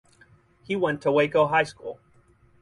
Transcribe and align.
He 0.63 0.75
went 0.75 1.03
to 1.03 1.11
Waco 1.11 1.45
High 1.45 1.61
School. 1.61 1.99